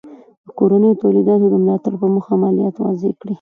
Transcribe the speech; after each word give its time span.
د 0.45 0.47
کورنیو 0.59 0.99
تولیداتو 1.01 1.45
د 1.49 1.55
ملاتړ 1.63 1.93
په 2.01 2.07
موخه 2.13 2.33
مالیات 2.41 2.75
وضع 2.79 3.11
کړي. 3.19 3.29